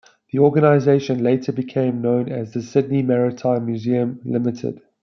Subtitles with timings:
[0.33, 4.81] The organisation later became known as the "Sydney Maritime Museum Ltd".